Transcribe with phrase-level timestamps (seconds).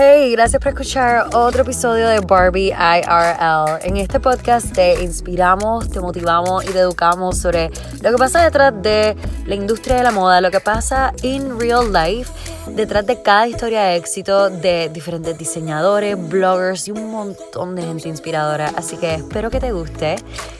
[0.00, 3.80] Hey, gracias por escuchar otro episodio de Barbie IRL.
[3.82, 7.68] En este podcast te inspiramos, te motivamos y te educamos sobre
[8.00, 11.92] lo que pasa detrás de la industria de la moda, lo que pasa in real
[11.92, 12.30] life,
[12.76, 18.08] detrás de cada historia de éxito de diferentes diseñadores, bloggers y un montón de gente
[18.08, 18.70] inspiradora.
[18.76, 20.14] Así que espero que te guste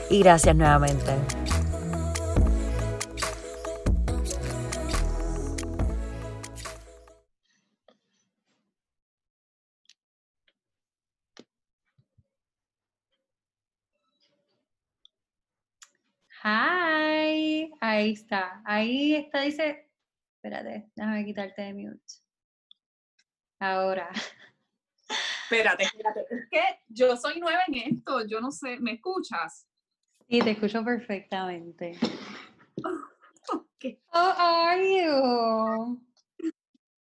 [0.09, 1.13] y gracias nuevamente.
[16.51, 19.87] Hi, ahí está, ahí está, dice,
[20.33, 22.13] espérate, déjame quitarte de mute.
[23.59, 24.09] Ahora.
[25.43, 29.67] Espérate, espérate, es que yo soy nueva en esto, yo no sé, ¿me escuchas?
[30.27, 31.99] Sí, te escucho perfectamente.
[33.77, 34.01] ¿Qué?
[34.11, 36.01] How are you?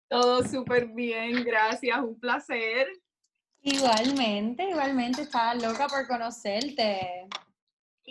[0.08, 2.86] Todo súper bien, gracias, un placer.
[3.62, 7.26] Igualmente, igualmente, estaba loca por conocerte.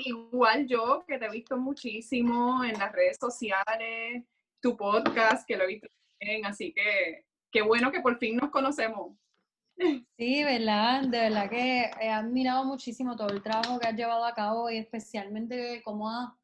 [0.05, 4.23] Igual yo, que te he visto muchísimo en las redes sociales,
[4.61, 5.87] tu podcast, que lo he visto
[6.19, 9.15] bien, así que qué bueno que por fin nos conocemos.
[10.17, 11.03] Sí, ¿verdad?
[11.03, 14.77] De verdad que he admirado muchísimo todo el trabajo que has llevado a cabo y
[14.77, 16.35] especialmente cómo, ha-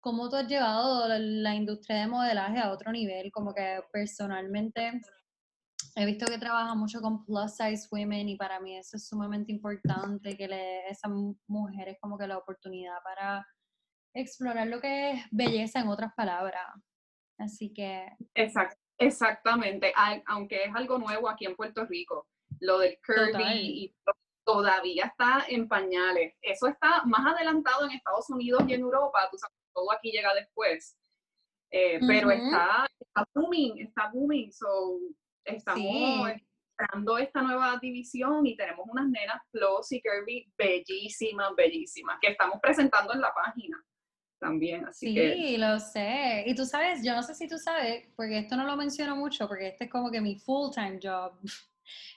[0.00, 3.30] cómo tú has llevado la industria de modelaje a otro nivel.
[3.30, 5.00] Como que personalmente
[5.96, 9.52] he visto que trabaja mucho con plus size women y para mí eso es sumamente
[9.52, 13.46] importante, que le dé a esas mu- mujeres como que la oportunidad para
[14.14, 16.64] explorar lo que es belleza en otras palabras.
[17.38, 19.92] Así que Exact- exactamente,
[20.26, 22.28] aunque es algo nuevo aquí en Puerto Rico,
[22.60, 23.56] lo del curvy Total.
[23.58, 24.12] y to-
[24.44, 26.34] todavía está en pañales.
[26.42, 30.34] Eso está más adelantado en Estados Unidos y en Europa, tú sabes, todo aquí llega
[30.34, 30.96] después.
[31.70, 32.36] Eh, Pero Ujú.
[32.36, 34.98] está, está booming, está booming, so
[35.44, 36.44] estamos Sí.
[36.78, 42.58] entrando esta nueva división y tenemos unas nenas plus y curvy bellísimas, bellísimas, que estamos
[42.60, 43.82] presentando en la página
[44.40, 46.42] también, así Sí, que lo sé.
[46.46, 49.46] Y tú sabes, yo no sé si tú sabes, porque esto no lo menciono mucho,
[49.46, 51.32] porque este es como que mi full-time job.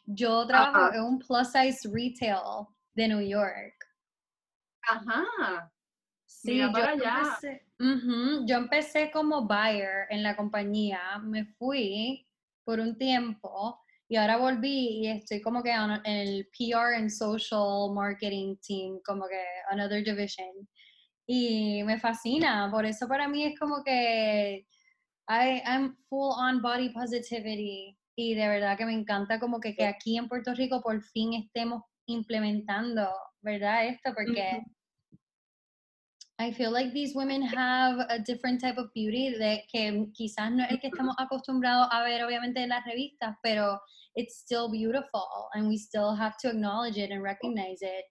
[0.06, 3.75] Yo trabajo en un plus size retail de New York.
[4.84, 5.72] ajá,
[6.28, 7.18] Sí, Mira yo allá.
[7.19, 7.66] empecé,
[8.47, 12.28] yo empecé como buyer en la compañía, me fui
[12.66, 17.92] por un tiempo y ahora volví y estoy como que en el PR and social
[17.94, 20.68] marketing team, como que another division.
[21.28, 24.68] Y me fascina, por eso para mí es como que
[25.28, 29.86] I, I'm full on body positivity y de verdad que me encanta como que, que
[29.86, 33.09] aquí en Puerto Rico por fin estemos implementando,
[33.42, 33.88] ¿verdad?
[33.88, 34.62] Esto porque
[36.38, 40.63] I feel like these women have a different type of beauty de que quizás no
[40.63, 43.79] es el que estamos acostumbrados a ver obviamente en las revistas, pero
[44.16, 48.06] it's still beautiful and we still have to acknowledge it and recognize it.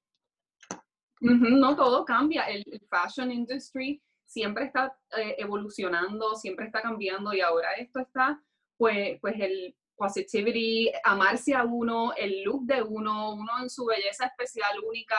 [1.21, 2.43] Ujú, No, todo cambia.
[2.49, 8.41] El, el fashion industry siempre está eh, evolucionando, siempre está cambiando y ahora esto está,
[8.77, 14.27] pues, pues el positivity, amarse a uno, el look de uno, uno en su belleza
[14.27, 15.17] especial, única.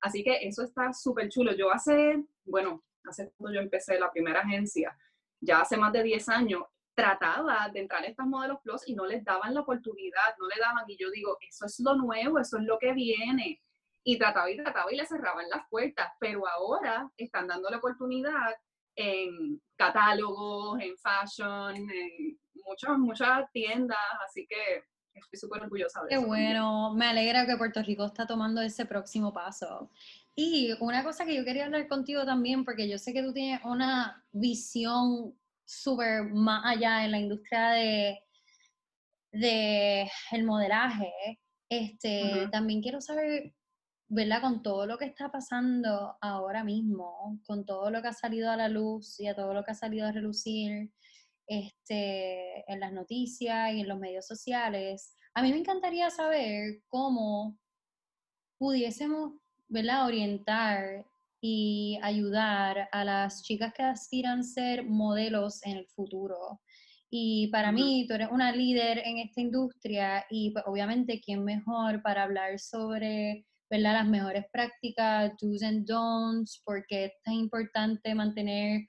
[0.00, 1.52] Así que eso está súper chulo.
[1.56, 4.96] Yo hace, bueno, hace cuando yo empecé la primera agencia,
[5.40, 6.62] ya hace más de 10 años,
[6.94, 10.60] trataba de entrar a estas modelos plus y no les daban la oportunidad, no le
[10.60, 10.84] daban.
[10.88, 13.62] Y yo digo, eso es lo nuevo, eso es lo que viene
[14.04, 18.54] y trataba y trataba y le cerraban las puertas, pero ahora están dando la oportunidad
[18.96, 24.82] en catálogos, en fashion, en muchas, muchas tiendas, así que
[25.14, 26.22] estoy súper orgullosa de Qué eso.
[26.26, 26.48] también.
[26.54, 29.90] bueno, me alegra que Puerto Rico está tomando ese próximo paso.
[30.40, 33.60] Y una cosa que yo quería hablar contigo también, porque yo sé que tú tienes
[33.64, 38.20] una visión súper más allá en la industria de,
[39.32, 41.12] de el modelaje.
[41.68, 43.52] Este, también quiero saber,
[44.06, 44.40] ¿verdad?
[44.40, 48.56] Con todo lo que está pasando ahora mismo, con todo lo que ha salido a
[48.56, 50.92] la luz y a todo lo que ha salido a relucir,
[51.48, 57.58] este, en las noticias y en los medios sociales, a mí me encantaría saber cómo
[58.56, 59.32] pudiésemos,
[59.68, 60.06] ¿verdad?
[60.06, 61.04] Orientar
[61.40, 66.60] y ayudar a las chicas que aspiran ser modelos en el futuro.
[67.10, 72.02] Y para mí, tú eres una líder en esta industria y pues, obviamente, ¿quién mejor
[72.02, 73.94] para hablar sobre ¿verdad?
[73.94, 78.82] las mejores prácticas, do's and don'ts, porque es tan importante mantener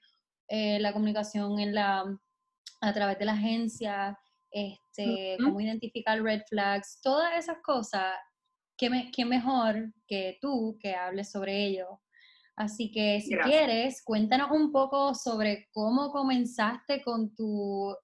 [0.48, 2.04] eh, la comunicación en la,
[2.80, 4.18] a través de la agencia,
[4.50, 5.44] este, Ujú.
[5.44, 8.14] cómo identificar red flags, todas esas cosas,
[8.80, 12.00] ¿qué, me- qué mejor que tú que hables sobre ello?
[12.56, 13.54] Así que si Gracias.
[13.54, 17.94] quieres, cuéntanos un poco sobre cómo comenzaste con tu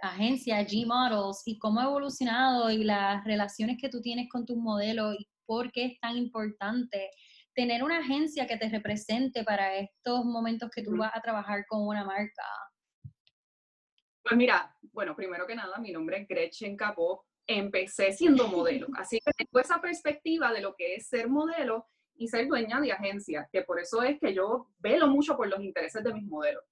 [0.00, 4.56] agencia G Models y cómo ha evolucionado y las relaciones que tú tienes con tus
[4.56, 7.10] modelos y por qué es tan importante
[7.54, 11.86] tener una agencia que te represente para estos momentos que tú vas a trabajar con
[11.86, 12.44] una marca.
[14.22, 17.27] Pues mira, bueno, primero que nada, mi nombre es Gretchen Capó.
[17.48, 22.28] Empecé siendo modelo, así que tengo esa perspectiva de lo que es ser modelo y
[22.28, 26.04] ser dueña de agencia, que por eso es que yo velo mucho por los intereses
[26.04, 26.62] de mis modelos.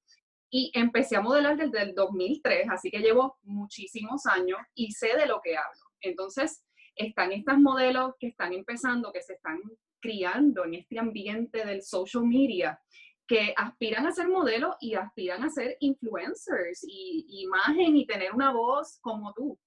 [0.51, 5.27] Y empecé a modelar desde el 2003, así que llevo muchísimos años y sé de
[5.27, 5.81] lo que hablo.
[6.01, 6.65] Entonces,
[6.95, 9.61] están estos modelos que están empezando, que se están
[10.01, 12.81] criando en este ambiente del social media,
[13.27, 18.53] que aspiran a ser modelos y aspiran a ser influencers y imagen y tener una
[18.53, 19.59] voz como tú.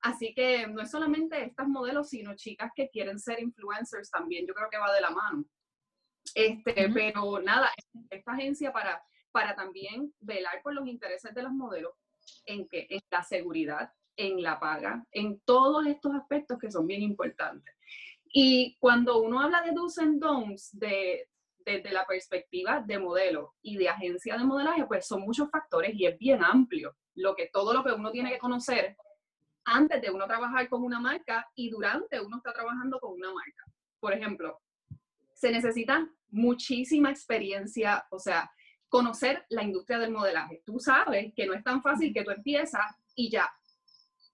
[0.00, 4.46] Así que no es solamente estas modelos, sino chicas que quieren ser influencers también.
[4.46, 5.44] Yo creo que va de la mano.
[6.34, 7.70] Este, Pero nada,
[8.10, 9.02] esta agencia para,
[9.32, 11.92] para también velar por los intereses de los modelos,
[12.44, 17.02] en que en la seguridad, en la paga, en todos estos aspectos que son bien
[17.02, 17.74] importantes.
[18.32, 21.28] Y cuando uno habla de do's and don'ts, de,
[21.58, 26.06] desde la perspectiva de modelo y de agencia de modelaje, pues son muchos factores y
[26.06, 28.96] es bien amplio lo que todo lo que uno tiene que conocer
[29.68, 33.64] antes de uno trabajar con una marca y durante uno está trabajando con una marca.
[34.00, 34.60] Por ejemplo,
[35.34, 38.50] se necesita muchísima experiencia, o sea,
[38.88, 40.62] conocer la industria del modelaje.
[40.64, 42.84] Tú sabes que no es tan fácil que tú empiezas
[43.14, 43.50] y ya.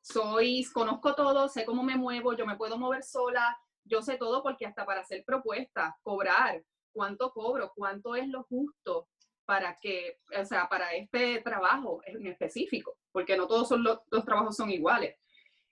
[0.00, 4.42] Soy, conozco todo, sé cómo me muevo, yo me puedo mover sola, yo sé todo
[4.42, 9.08] porque hasta para hacer propuestas, cobrar, cuánto cobro, cuánto es lo justo
[9.44, 14.56] para que, o sea, para este trabajo en específico, porque no todos los, los trabajos
[14.56, 15.16] son iguales.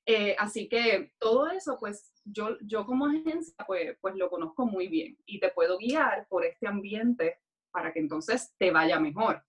[0.04, 4.88] Eh, así que todo eso, pues yo, yo como agencia, pues, pues lo conozco muy
[4.88, 7.38] bien y te puedo guiar por este ambiente
[7.70, 9.44] para que entonces te vaya mejor.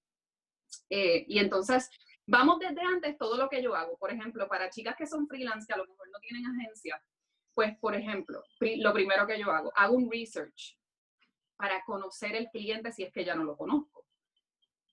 [0.89, 1.89] Eh, y entonces,
[2.25, 3.97] vamos desde antes todo lo que yo hago.
[3.97, 7.01] Por ejemplo, para chicas que son freelance, que a lo mejor no tienen agencia,
[7.53, 10.77] pues, por ejemplo, lo primero que yo hago, hago un research
[11.55, 14.05] para conocer el cliente si es que ya no lo conozco.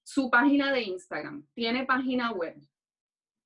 [0.03, 2.57] Su página de Instagram, tiene página web,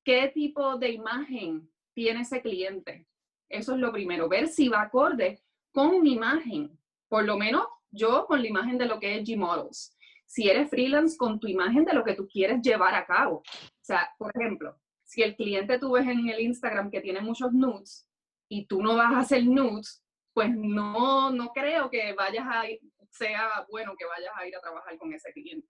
[0.03, 3.07] qué tipo de imagen tiene ese cliente.
[3.49, 5.43] Eso es lo primero, ver si va acorde
[5.73, 6.79] con mi imagen.
[7.09, 9.97] Por lo menos yo con la imagen de lo que es G-Models.
[10.27, 13.37] Si eres freelance, con tu imagen de lo que tú quieres llevar a cabo.
[13.37, 17.53] O sea, por ejemplo, si el cliente tú ves en el Instagram que tiene muchos
[17.53, 18.09] nudes
[18.49, 20.03] y tú no vas a hacer nudes,
[20.33, 22.65] pues no, no creo que vayas a
[23.11, 25.69] sea bueno que vayas a ir a trabajar con ese cliente.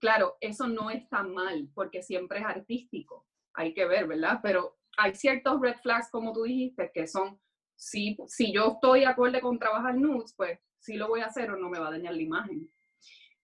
[0.00, 4.40] Claro, eso no es tan mal porque siempre es artístico, hay que ver, ¿verdad?
[4.42, 7.40] Pero hay ciertos red flags, como tú dijiste, que son,
[7.76, 11.56] si, si yo estoy acorde con trabajar nudes, pues sí lo voy a hacer o
[11.56, 12.70] no me va a dañar la imagen.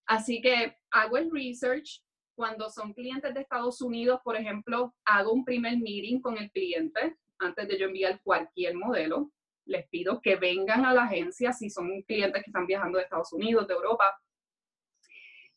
[0.07, 2.03] Así que hago el research.
[2.35, 7.19] Cuando son clientes de Estados Unidos, por ejemplo, hago un primer meeting con el cliente
[7.39, 9.31] antes de yo enviar cualquier modelo.
[9.67, 13.33] Les pido que vengan a la agencia si son clientes que están viajando de Estados
[13.35, 14.05] Unidos, de Europa.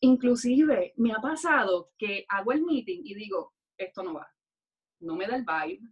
[0.01, 4.32] Inclusive me ha pasado que hago el meeting y digo, esto no va
[5.03, 5.88] no me da el vibe,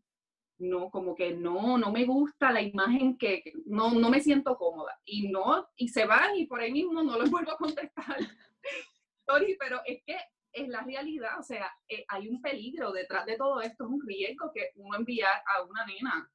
[0.59, 4.93] no, como que no, no me gusta la imagen que, no, no me siento cómoda.
[5.05, 8.17] Y no, y se van y por ahí mismo no les vuelvo a contestar.
[9.27, 10.17] Sorry, pero es que
[10.53, 14.05] es la realidad, o sea, eh, hay un peligro detrás de todo esto, es un
[14.05, 16.29] riesgo que uno enviar a una nena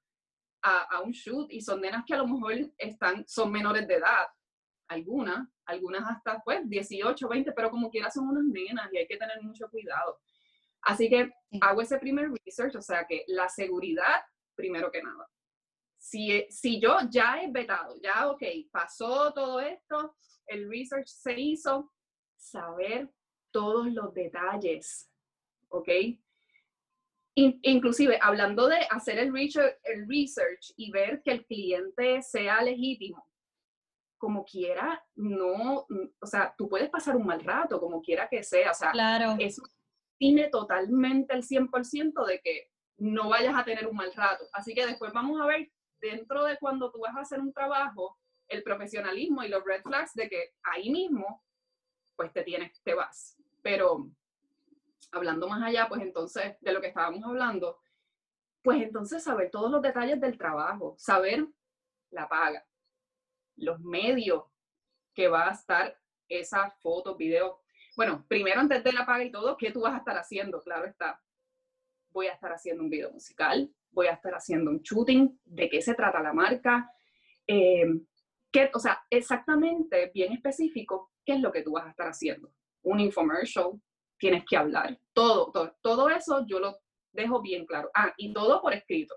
[0.63, 3.97] a, a, un shoot y son nenas que a lo mejor están, son menores de
[3.97, 4.27] edad,
[4.89, 9.19] algunas, algunas hasta pues 18, 20, pero como quiera son unas nenas y hay que
[9.19, 10.19] tener mucho cuidado.
[10.87, 14.23] Así que hago ese primer research, o sea que la seguridad,
[14.55, 15.29] primero que nada.
[15.99, 20.15] Si, si yo ya he vetado, ya, ok, pasó todo esto,
[20.47, 21.93] el research se hizo,
[22.37, 23.11] saber
[23.51, 25.11] todos los detalles,
[25.69, 25.89] ¿ok?
[27.39, 33.29] inclusive, hablando de hacer el research, el research y ver que el cliente sea legítimo,
[34.17, 35.87] como quiera, no,
[36.21, 39.37] o sea, tú puedes pasar un mal rato, como quiera que sea, o sea, claro.
[39.39, 39.63] eso
[40.19, 44.47] tiene totalmente el 100% de que no vayas a tener un mal rato.
[44.53, 45.71] Así que después vamos a ver
[46.01, 48.19] dentro de cuando tú vas a hacer un trabajo,
[48.49, 51.45] el profesionalismo y los red flags de que ahí mismo,
[52.15, 53.37] pues te tienes, te vas.
[53.63, 54.09] Pero
[55.13, 57.79] hablando más allá, pues entonces de lo que estábamos hablando,
[58.63, 61.47] pues entonces saber todos los detalles del trabajo, saber
[62.11, 62.67] la paga,
[63.57, 64.45] los medios
[65.15, 67.61] que va a estar esa foto, video,
[67.97, 70.61] bueno, primero antes de la paga y todo, ¿qué tú vas a estar haciendo?
[70.61, 71.21] Claro está.
[72.11, 75.83] Voy a estar haciendo un video musical, voy a estar haciendo un shooting, de qué
[75.83, 76.91] se trata la marca,
[77.47, 77.87] eh,
[78.53, 82.53] qué, o sea, exactamente, bien específico, qué es lo que tú vas a estar haciendo.
[82.83, 83.81] Un infomercial,
[84.19, 86.79] tienes que hablar, todo, todo, todo eso yo lo,
[87.17, 87.91] dejo bien claro.
[87.95, 89.15] Ah, y todo por escrito.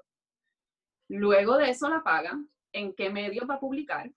[1.10, 2.40] Luego de eso la paga,
[2.72, 4.10] en qué medios va a publicar,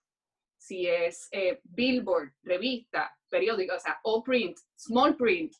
[0.63, 5.53] si es eh, billboard, revista, periódico, o sea, all print, small print,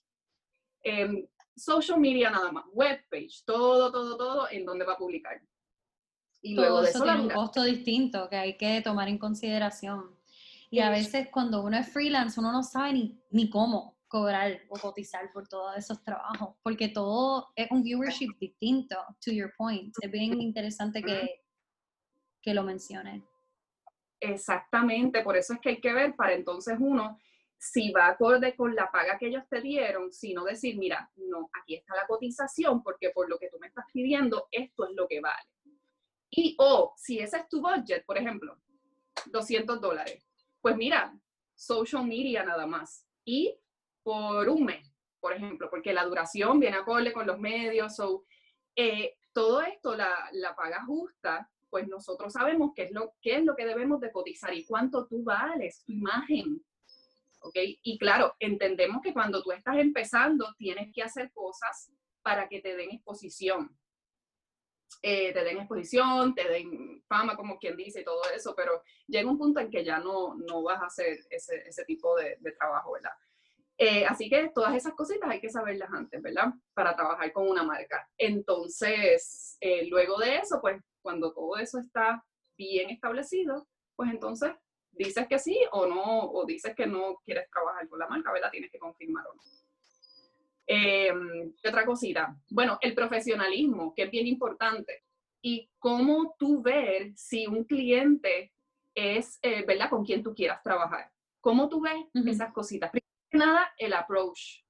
[0.82, 5.42] em, social media nada más, webpage, todo, todo, todo en donde va a publicar.
[6.42, 10.18] Y luego de eso, tiene un costo distinto que hay que tomar en consideración.
[10.70, 14.80] Y a veces cuando uno es freelance, uno no sabe ni, ni cómo cobrar o
[14.80, 19.94] cotizar por todos esos trabajos, porque todo es un viewership distinto, to your point.
[20.02, 21.44] Es bien interesante que,
[22.42, 23.22] que lo menciones.
[24.26, 27.20] Exactamente, por eso es que hay que ver para entonces uno
[27.58, 31.76] si va acorde con la paga que ellos te dieron, sino decir, mira, no, aquí
[31.76, 35.20] está la cotización porque por lo que tú me estás pidiendo, esto es lo que
[35.20, 35.50] vale.
[36.30, 38.58] Y o si ese es tu budget, por ejemplo,
[39.26, 40.26] 200 dólares,
[40.62, 41.14] pues mira,
[41.54, 43.06] social media nada más.
[43.26, 43.58] Y
[44.04, 44.90] por un mes,
[45.20, 48.00] por ejemplo, porque la duración viene acorde con los medios.
[48.00, 48.24] o
[48.76, 53.44] eh, todo esto, la, la paga justa, pues nosotros sabemos qué es, lo, qué es
[53.44, 56.64] lo que debemos de cotizar y cuánto tú vales, tu imagen,
[57.42, 57.56] ¿ok?
[57.82, 62.76] Y claro, entendemos que cuando tú estás empezando tienes que hacer cosas para que te
[62.76, 63.76] den exposición.
[65.02, 69.40] Eh, te den exposición, te den fama, como quien dice, todo eso, pero llega un
[69.40, 72.92] punto en que ya no, no vas a hacer ese, ese tipo de, de, trabajo,
[72.92, 73.14] ¿verdad?
[73.80, 76.54] Eh, así que todas esas cositas hay que saberlas antes, ¿verdad?
[76.76, 78.08] Para trabajar con una marca.
[78.16, 82.26] Entonces, eh, luego de eso, pues cuando todo eso está
[82.58, 84.54] bien establecido, pues entonces
[84.90, 88.50] dices que sí o no, o dices que no quieres trabajar con la marca, ¿verdad?
[88.50, 89.42] Tienes que confirmar o no.
[90.66, 95.04] Em, otra cosita, bueno, el profesionalismo, que es bien importante,
[95.42, 98.54] y cómo tú ver si un cliente
[98.96, 101.12] es, eh, ¿verdad?, con quien tú quieras trabajar.
[101.42, 101.96] ¿Cómo tú ves
[102.26, 102.90] esas cositas?
[102.90, 104.64] Primero que nada, el approach.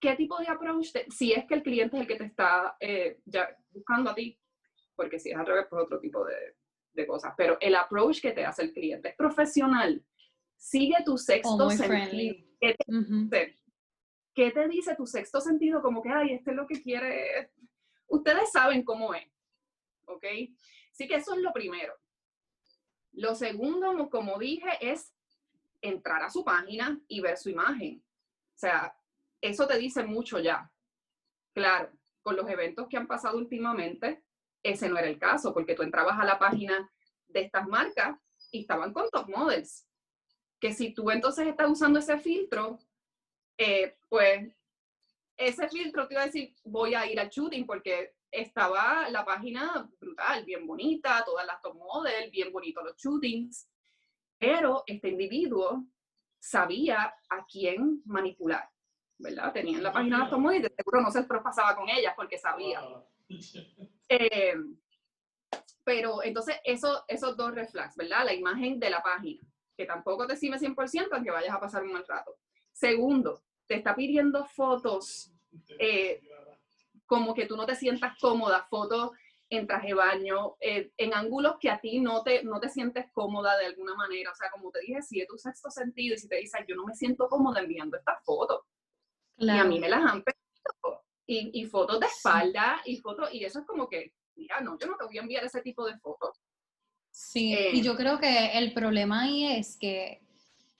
[0.00, 0.92] ¿Qué tipo de approach?
[1.10, 4.38] si es que el cliente es el que te está eh, ya buscando a ti,
[4.98, 6.56] porque si es al revés, pues otro tipo de,
[6.92, 10.04] de cosas, pero el approach que te hace el cliente es profesional.
[10.56, 12.36] Sigue tu sexto sentido.
[12.60, 13.56] ¿Qué te,
[14.34, 15.80] ¿Qué te, dice tu sexto sentido?
[15.80, 17.52] Como que, ay, este es lo que quiere.
[18.08, 19.24] Ustedes saben cómo es,
[20.06, 20.24] ¿ok?
[20.90, 21.94] Así que eso es lo primero.
[23.12, 25.14] Lo segundo, como dije, es
[25.80, 28.02] entrar a su página y ver su imagen.
[28.56, 28.98] O sea,
[29.40, 30.68] eso te dice mucho ya.
[31.54, 34.24] Claro, con los eventos que han pasado últimamente,
[34.62, 36.90] ese no era el caso, porque tú entrabas a la página
[37.28, 38.18] de estas marcas
[38.50, 39.86] y estaban con top models.
[40.60, 42.78] Que si tú entonces estás usando ese filtro,
[43.56, 44.52] eh, pues
[45.36, 49.88] ese filtro te iba a decir, voy a ir al shooting porque estaba la página
[50.00, 53.68] brutal, bien bonita, todas las top models, bien bonitos los shootings,
[54.38, 55.84] pero este individuo
[56.38, 58.68] sabía a quién manipular,
[59.18, 59.52] ¿verdad?
[59.52, 61.88] Tenía en la página de las top models y de seguro no se pasaba con
[61.88, 62.82] ellas porque sabía.
[64.08, 64.54] Eh,
[65.84, 68.24] pero entonces eso, esos dos reflex, ¿verdad?
[68.24, 69.42] La imagen de la página,
[69.76, 72.36] que tampoco te sirve 100% aunque vayas a pasar un mal rato.
[72.72, 75.32] Segundo, te está pidiendo fotos
[75.78, 76.20] eh,
[77.06, 79.12] como que tú no te sientas cómoda, fotos
[79.50, 83.56] en traje baño, eh, en ángulos que a ti no te, no te sientes cómoda
[83.56, 84.30] de alguna manera.
[84.30, 86.76] O sea, como te dije, si es tu sexto sentido y si te dices, yo
[86.76, 88.60] no me siento cómoda enviando estas fotos.
[89.38, 90.97] Y a mí me las han pedido
[91.28, 94.96] y, fotos de espalda y fotos, y eso es como que, mira, no, yo no
[94.96, 96.40] te voy a enviar ese tipo de fotos.
[97.10, 100.22] Sí, y eh, yo creo que el problema ahí es que,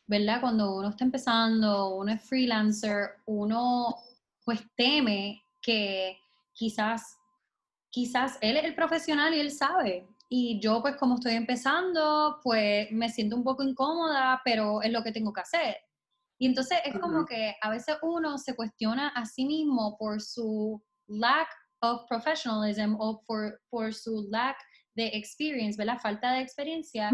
[0.06, 0.40] ¿verdad?
[0.40, 3.94] Cuando uno está empezando, uno es freelancer, uno
[4.44, 6.16] pues teme que
[6.54, 7.18] quizás,
[7.90, 10.06] quizás él es el profesional y él sabe.
[10.30, 15.02] Y yo pues como estoy empezando, pues me siento un poco incómoda, pero es lo
[15.02, 15.76] que tengo que hacer.
[16.38, 20.80] Y entonces es como que a veces uno se cuestiona a sí mismo por su
[21.08, 21.48] lack
[21.80, 24.56] of professionalism o por, por su lack
[24.94, 27.10] de experience, la Falta de experiencia.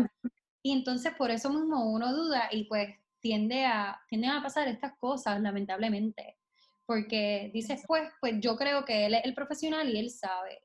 [0.63, 2.89] Y entonces por eso mismo uno duda y pues
[3.21, 6.39] tiende a, tiende a pasar estas cosas, lamentablemente.
[6.87, 10.61] Porque dices, pues, pues yo creo que él es el profesional y él sabe.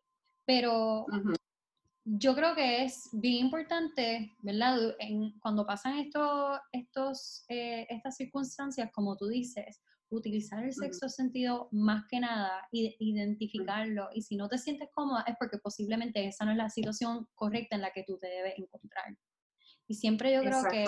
[0.46, 1.06] Pero
[2.18, 4.96] yo creo que es bien importante, ¿verdad?
[5.00, 11.70] En, cuando pasan estos, estos, eh, estas circunstancias, como tú dices, utilizar el sexto sentido
[11.72, 14.10] más que nada, identificarlo.
[14.16, 17.76] Y si no te sientes cómoda es porque posiblemente esa no es la situación correcta
[17.76, 19.16] en la que tú te debes encontrar.
[19.88, 20.86] Y siempre yo creo que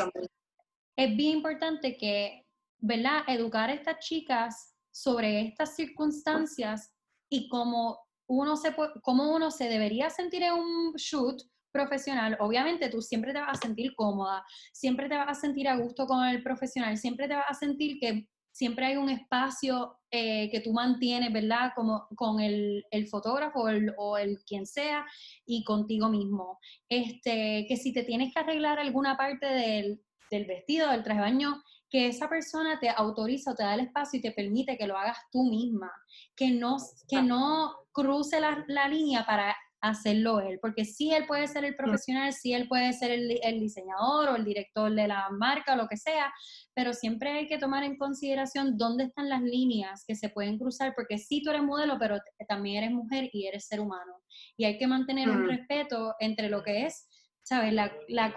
[0.95, 2.47] es bien importante que,
[2.79, 3.21] ¿verdad?
[3.27, 6.95] Educar a estas chicas sobre estas circunstancias
[7.29, 7.99] y cómo
[8.31, 13.39] uno se, cómo uno se debería sentir en un shoot profesional, obviamente tú siempre te
[13.39, 17.27] vas a sentir cómoda, siempre te vas a sentir a gusto con el profesional, siempre
[17.27, 21.71] te vas a sentir que siempre hay un espacio eh, que tú mantienes, ¿verdad?
[21.75, 23.61] Como con el, fotógrafo
[23.97, 25.05] o el, quien sea
[25.45, 26.59] y contigo mismo.
[26.89, 31.63] Este, que si te tienes que arreglar alguna parte del, vestido, del traje de baño,
[31.91, 34.97] que esa persona te autoriza o te da el espacio y te permite que lo
[34.97, 35.91] hagas tú misma,
[36.35, 41.47] que no, que no cruce la, la línea para hacerlo él, porque sí él puede
[41.47, 45.73] ser el profesional, sí él puede ser el, diseñador o el director de la marca
[45.73, 46.31] o lo que sea,
[46.75, 50.93] pero siempre hay que tomar en consideración dónde están las líneas que se pueden cruzar,
[50.95, 54.13] porque sí tú eres modelo, pero también eres mujer y eres ser humano.
[54.55, 57.07] Y hay que mantener un respeto entre lo que es,
[57.51, 57.73] ¿sabes?
[57.73, 58.33] La, la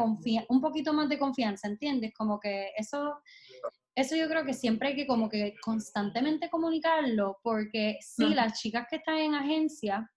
[0.49, 2.13] un poquito más de confianza, ¿entiendes?
[2.15, 3.21] Como que eso...
[3.97, 8.89] Eso yo creo que siempre hay que como que constantemente comunicarlo, porque sí, las chicas
[8.91, 10.11] que están en agencia,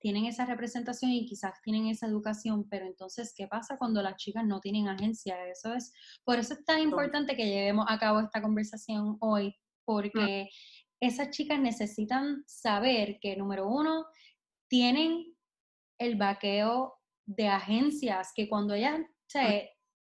[0.00, 4.44] tienen esa representación y quizás tienen esa educación, pero entonces, ¿qué pasa cuando las chicas
[4.44, 5.36] no tienen agencia?
[5.46, 5.92] Eso es,
[6.24, 10.48] por eso es tan importante que llevemos a cabo esta conversación hoy, porque
[11.00, 14.04] esas chicas necesitan saber que, número uno,
[14.68, 15.32] tienen
[16.00, 16.94] el vaqueo
[17.26, 19.00] de agencias, que cuando ellas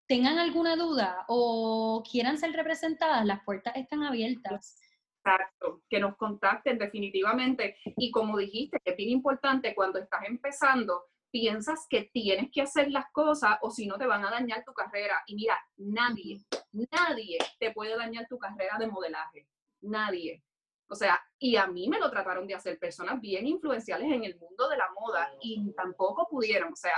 [0.08, 4.80] tengan alguna duda o quieran ser representadas, las puertas están abiertas.
[5.24, 7.76] Exacto, que nos contacten definitivamente.
[7.98, 13.12] Y como dijiste, es bien importante cuando estás empezando, piensas que tienes que hacer las
[13.12, 15.22] cosas o si no te van a dañar tu carrera.
[15.28, 19.48] Y mira, nadie, nadie te puede dañar tu carrera de modelaje.
[19.82, 20.44] Nadie.
[20.90, 24.38] O sea, y a mí me lo trataron de hacer personas bien influenciales en el
[24.38, 26.74] mundo de la moda y tampoco pudieron.
[26.74, 26.96] O sea,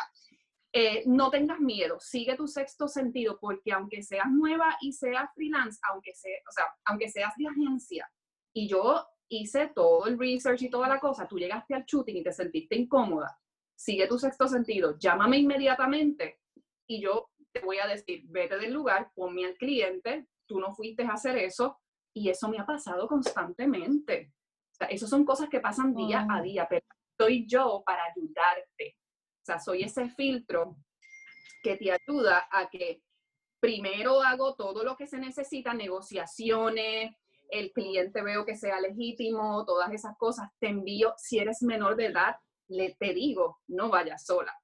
[0.71, 5.79] eh, no tengas miedo, sigue tu sexto sentido, porque aunque seas nueva y seas freelance,
[5.89, 8.09] aunque, sea, o sea, aunque seas de agencia,
[8.53, 12.23] y yo hice todo el research y toda la cosa, tú llegaste al shooting y
[12.23, 13.39] te sentiste incómoda,
[13.75, 16.39] sigue tu sexto sentido, llámame inmediatamente
[16.85, 21.03] y yo te voy a decir, vete del lugar, ponme al cliente, tú no fuiste
[21.03, 21.79] a hacer eso
[22.13, 24.33] y eso me ha pasado constantemente.
[24.71, 26.85] O sea, eso son cosas que pasan día a día, pero
[27.17, 28.97] soy yo para ayudarte.
[29.41, 30.77] O sea, soy ese filtro
[31.63, 33.01] que te ayuda a que
[33.59, 37.13] primero hago todo lo que se necesita, negociaciones,
[37.49, 42.07] el cliente veo que sea legítimo, todas esas cosas, te envío, si eres menor de
[42.07, 42.35] edad,
[42.67, 44.55] le te digo, no vayas sola.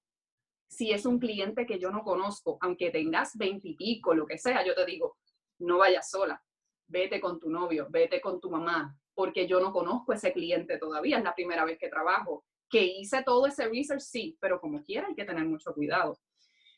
[0.69, 4.75] Si es un cliente que yo no conozco, aunque tengas veintipico, lo que sea, yo
[4.75, 5.17] te digo,
[5.59, 6.43] no vayas sola,
[6.87, 11.17] vete con tu novio, vete con tu mamá, porque yo no conozco ese cliente todavía,
[11.17, 12.45] es la primera vez que trabajo.
[12.69, 16.17] Que hice todo ese research, sí, pero como quiera hay que tener mucho cuidado.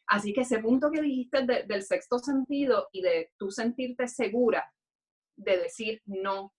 [0.08, 4.72] Así que ese punto que dijiste del sexto sentido y de tú sentirte segura
[5.36, 6.54] de decir no,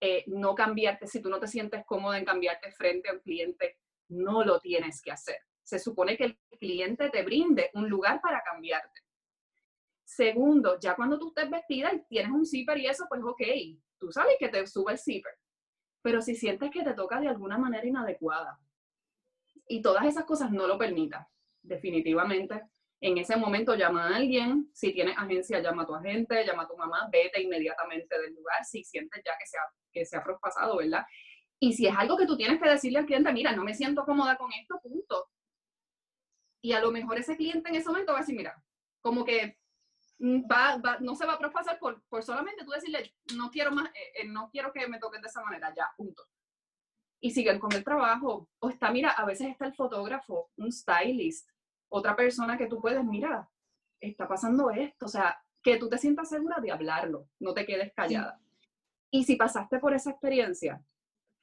[0.00, 3.78] eh, no cambiarte, si tú no te sientes cómodo en cambiarte frente a un cliente,
[4.08, 5.38] no lo tienes que hacer.
[5.62, 9.00] Se supone que el cliente te brinde un lugar para cambiarte.
[10.10, 13.42] Segundo, ya cuando tú estés vestida y tienes un zipper y eso, pues ok,
[13.96, 15.32] tú sabes que te sube el zipper.
[16.02, 18.58] Pero si sientes que te toca de alguna manera inadecuada
[19.68, 21.24] y todas esas cosas no lo permitas,
[21.62, 22.60] definitivamente
[23.00, 26.66] en ese momento llama a alguien, si tienes agencia, llama a tu agente, llama a
[26.66, 30.24] tu mamá, vete inmediatamente del lugar si sientes ya que se ha, que se ha
[30.24, 31.06] prospasado, ¿verdad?
[31.60, 34.04] Y si es algo que tú tienes que decirle al cliente, mira, no me siento
[34.04, 35.28] cómoda con esto, punto.
[36.60, 38.60] Y a lo mejor ese cliente en ese momento va a decir, mira,
[39.00, 39.59] como que
[40.20, 43.88] mm, va, no se va a prospasar por, por solamente tú decirle, no quiero más,
[43.88, 46.22] eh, eh, no quiero que me toques de esa manera, ya, punto.
[47.20, 48.48] Y siguen con el trabajo.
[48.60, 51.48] O está, mira, a veces está el fotógrafo, un stylist,
[51.88, 53.48] otra persona que tú puedes, mira,
[54.00, 57.92] está pasando esto, o sea, que tú te sientas segura de hablarlo, no te quedes
[57.92, 58.40] callada.
[59.10, 60.82] Y si pasaste por esa experiencia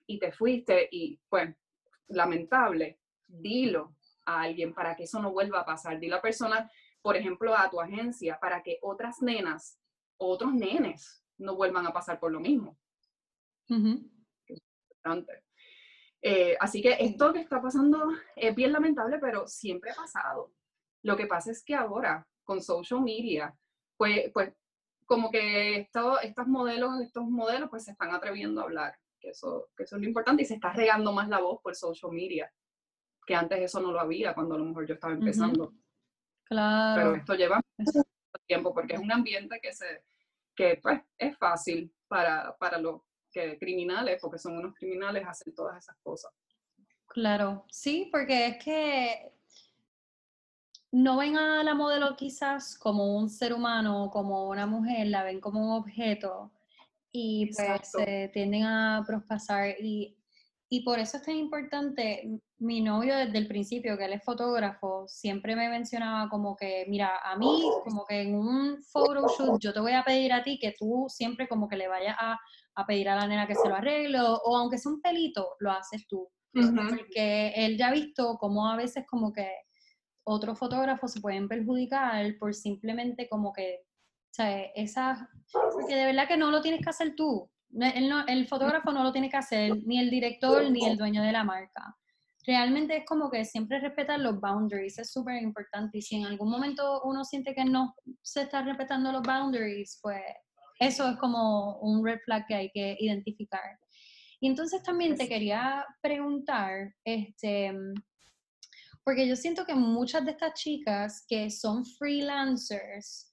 [0.07, 1.53] y te fuiste y, pues,
[2.07, 5.99] lamentable, dilo a alguien para que eso no vuelva a pasar.
[5.99, 6.69] Dilo a persona,
[7.07, 9.79] por ejemplo, a tu agencia, para que otras nenas,
[10.17, 12.77] otros nenes, no vuelvan a pasar por lo mismo.
[14.45, 15.45] Es importante.
[16.21, 20.51] Eh, así que esto que está pasando es bien lamentable, pero siempre ha pasado.
[21.01, 23.57] Lo que pasa es que ahora, con social media,
[23.95, 24.53] pues, pues
[25.05, 29.69] como que esto, estos modelos, estos modelos, pues se están atreviendo a hablar, que eso,
[29.77, 32.51] que eso es lo importante, y se está regando más la voz por social media,
[33.25, 35.73] que antes eso no lo había cuando a lo mejor yo estaba empezando.
[36.47, 37.01] Claro.
[37.01, 38.01] Pero esto lleva mucho
[38.45, 40.03] tiempo, porque es un ambiente que, se,
[40.55, 43.05] que pues, es fácil para, para, lo,
[43.59, 46.31] criminales, porque son unos criminales, hacen todas esas cosas.
[47.07, 49.31] Claro, sí, porque es que
[50.91, 55.39] no ven a la modelo quizás como un ser humano, como una mujer, la ven
[55.39, 56.51] como un objeto
[57.11, 60.16] y pues se tienden a prospasar y
[60.69, 65.07] y por eso es tan importante, mi novio desde el principio, que él es fotógrafo,
[65.07, 69.79] siempre me mencionaba como que, mira, a mí, como que en un photoshoot, yo te
[69.79, 72.37] voy a pedir a ti que tú siempre como que le vayas a,
[72.75, 75.71] a pedir a la nena que se lo arregle, o aunque sea un pelito, lo
[75.71, 76.29] haces tú.
[76.51, 79.49] Porque él ya ha visto cómo a veces como que
[80.25, 85.19] otros fotógrafos se pueden perjudicar por simplemente como que, o sea, esas,
[85.51, 87.49] porque de verdad que no lo tienes que hacer tú.
[87.73, 91.31] El, el fotógrafo no lo tiene que hacer, ni el director, ni el dueño de
[91.31, 91.95] la marca.
[92.45, 95.97] Realmente es como que siempre respetar los boundaries, es súper importante.
[95.97, 100.21] Y si en algún momento uno siente que no se está respetando los boundaries, pues
[100.79, 103.77] eso es como un red flag que hay que identificar.
[104.39, 107.73] Y entonces también te quería preguntar, este,
[109.03, 113.26] porque yo siento que muchas de estas chicas que son freelancers,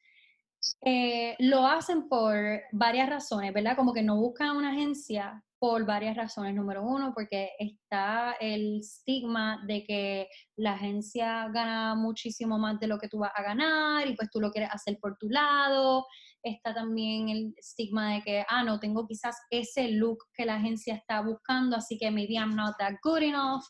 [0.81, 2.37] eh, lo hacen por
[2.73, 3.77] varias razones, ¿verdad?
[3.77, 6.55] Como que no buscan una agencia por varias razones.
[6.55, 12.99] Número uno, porque está el estigma de que la agencia gana muchísimo más de lo
[12.99, 16.07] que tú vas a ganar y pues tú lo quieres hacer por tu lado.
[16.43, 20.95] Está también el estigma de que, ah, no, tengo quizás ese look que la agencia
[20.95, 23.65] está buscando, así que maybe I'm not that good enough.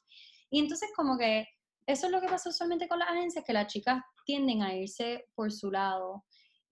[0.51, 1.47] Y entonces como que
[1.87, 5.27] eso es lo que pasa usualmente con las agencias, que las chicas tienden a irse
[5.35, 6.25] por su lado.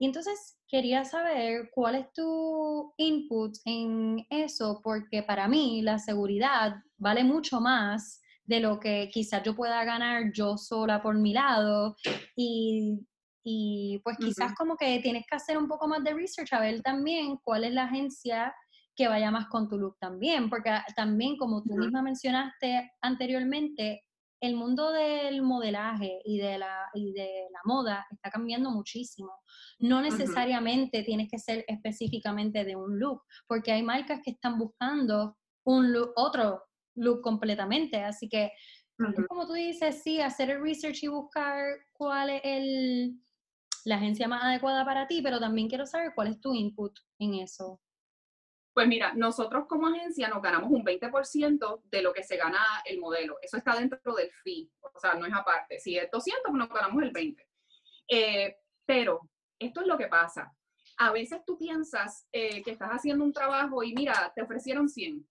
[0.03, 6.75] Y entonces quería saber cuál es tu input en eso, porque para mí la seguridad
[6.97, 11.95] vale mucho más de lo que quizás yo pueda ganar yo sola por mi lado.
[12.35, 12.99] Y,
[13.45, 16.83] y pues quizás como que tienes que hacer un poco más de research a ver
[16.83, 18.53] también cuál es la agencia
[18.97, 24.03] que vaya más con tu look también, porque también como tú misma mencionaste anteriormente,
[24.43, 29.31] el mundo del modelaje y de, la, y de la moda está cambiando muchísimo.
[29.79, 35.39] No necesariamente tienes que ser específicamente de un look, porque hay marcas que están buscando
[35.65, 36.61] un look, otro
[36.97, 38.03] look completamente.
[38.03, 38.51] Así que,
[39.29, 43.21] como tú dices, sí, hacer el research y buscar cuál es el,
[43.85, 47.35] la agencia más adecuada para ti, pero también quiero saber cuál es tu input en
[47.35, 47.81] eso.
[48.75, 52.99] Pues mira, nosotros como agencia nos ganamos un 20% de lo que se gana el
[52.99, 53.37] modelo.
[53.43, 55.79] Eso está dentro del fee, o sea, no es aparte.
[55.79, 57.47] Si es 200, pues nos ganamos el 20.
[58.09, 58.57] Eh,
[58.87, 60.55] pero esto es lo que pasa.
[60.99, 65.27] A veces tú piensas eh, que estás haciendo un trabajo y mira, te ofrecieron 100.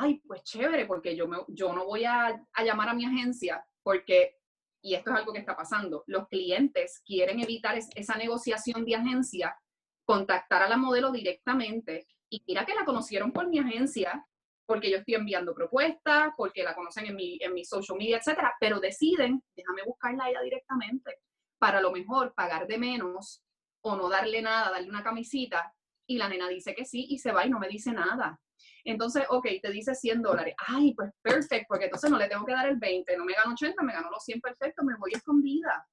[0.00, 3.64] Ay, pues chévere, porque yo, me, yo no voy a, a llamar a mi agencia
[3.84, 4.36] porque,
[4.82, 9.56] y esto es algo que está pasando, los clientes quieren evitar esa negociación de agencia
[10.04, 14.26] contactar a la modelo directamente y mira que la conocieron por mi agencia,
[14.66, 18.54] porque yo estoy enviando propuestas, porque la conocen en mi, en mi social media, etcétera,
[18.58, 21.18] pero deciden, déjame buscarla a ella directamente,
[21.58, 23.42] para lo mejor pagar de menos
[23.82, 25.72] o no darle nada, darle una camisita,
[26.08, 28.40] y la nena dice que sí y se va y no me dice nada.
[28.84, 30.54] Entonces, ok, te dice 100 dólares.
[30.66, 33.52] Ay, pues perfecto, porque entonces no le tengo que dar el 20, no me gano
[33.52, 35.86] 80, me gano los 100 perfecto, me voy escondida.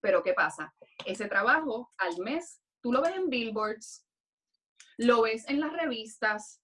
[0.00, 0.74] Pero ¿qué pasa?
[1.06, 4.06] Ese trabajo al mes, tú lo ves en billboards,
[5.02, 6.60] lo ves en las revistas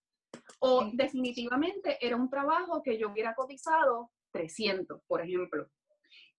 [0.61, 5.69] o definitivamente era un trabajo que yo hubiera cotizado 300, por ejemplo.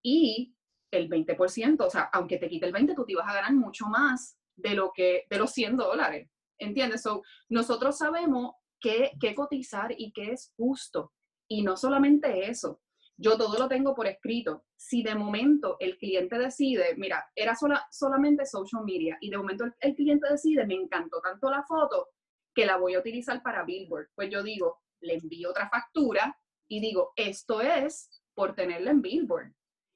[0.02, 0.56] Y
[0.92, 3.86] el 20%, o sea, aunque te quite el 20, tú te ibas a ganar mucho
[3.88, 6.30] más de lo que de los 100 dólares.
[6.58, 7.04] ¿Entiendes?
[7.04, 11.14] So, nosotros sabemos qué, qué cotizar y qué es justo.
[11.48, 12.82] Y no solamente eso,
[13.20, 14.64] yo todo lo tengo por escrito.
[14.78, 19.66] Si de momento el cliente decide, mira, era sola, solamente social media y de momento
[19.82, 22.08] el, cliente decide, me encantó tanto la foto
[22.56, 26.36] que la voy a utilizar para Billboard, pues yo digo, le envío otra factura
[26.70, 29.54] y digo, esto es por tenerla en Billboard.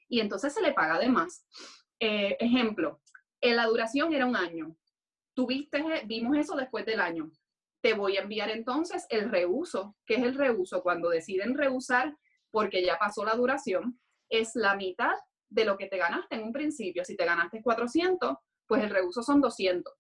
[0.10, 1.46] Y entonces se le paga de más.
[2.00, 3.02] Eh, ejemplo,
[3.40, 4.76] en la duración era un año.
[5.34, 7.32] Tuviste, vimos eso después del año.
[7.82, 9.96] Te voy a enviar entonces el reuso.
[10.06, 10.84] ¿Qué es el reuso?
[10.84, 12.16] Cuando deciden reusar
[12.54, 15.16] porque ya pasó la duración, es la mitad
[15.50, 17.04] de lo que te ganaste en un principio.
[17.04, 18.38] Si te ganaste 400,
[18.68, 19.92] pues el reuso son 200.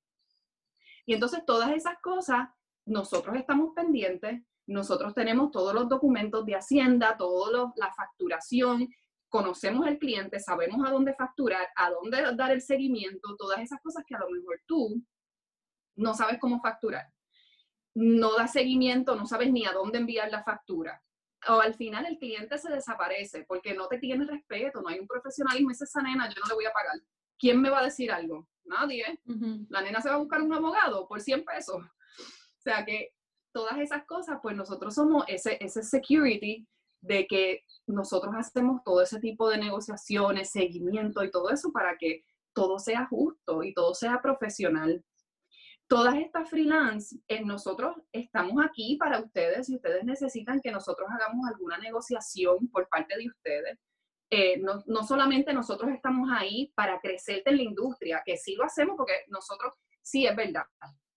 [1.07, 2.47] Y entonces todas esas cosas,
[2.85, 8.87] nosotros estamos pendientes, nosotros tenemos todos los documentos de Hacienda, toda la facturación,
[9.29, 14.03] conocemos el cliente, sabemos a dónde facturar, a dónde dar el seguimiento, todas esas cosas
[14.07, 15.01] que a lo mejor tú
[15.95, 17.11] no sabes cómo facturar.
[17.95, 21.01] No das seguimiento, no sabes ni a dónde enviar la factura
[21.49, 25.07] o al final el cliente se desaparece porque no te tiene respeto, no hay un
[25.07, 26.95] profesionalismo, esa nena yo no le voy a pagar.
[27.37, 28.47] ¿Quién me va a decir algo?
[28.63, 29.19] Nadie.
[29.69, 31.83] La nena se va a buscar un abogado por 100 pesos.
[31.83, 33.09] O sea que
[33.51, 36.65] todas esas cosas, pues nosotros somos ese, ese security
[37.01, 42.23] de que nosotros hacemos todo ese tipo de negociaciones, seguimiento y todo eso para que
[42.53, 45.03] todo sea justo y todo sea profesional
[45.93, 51.47] todas estas freelance, eh, nosotros estamos aquí para ustedes si ustedes necesitan que nosotros hagamos
[51.47, 53.77] alguna negociación por parte de ustedes.
[54.31, 58.63] Eh, no, no, solamente nosotros estamos ahí para crecer en la industria, que sí lo
[58.63, 60.65] hacemos porque nosotros, sí es verdad,